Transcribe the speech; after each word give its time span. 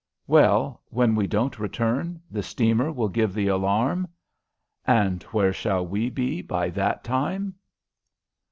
"Well, 0.25 0.81
when 0.89 1.13
we 1.13 1.27
don't 1.27 1.59
return, 1.59 2.23
the 2.31 2.41
steamer 2.41 2.91
will 2.91 3.07
give 3.07 3.35
the 3.35 3.45
alarm." 3.49 4.07
"And 4.83 5.21
where 5.25 5.53
shall 5.53 5.85
we 5.85 6.09
be 6.09 6.41
by 6.41 6.71
that 6.71 7.03
time?" 7.03 7.53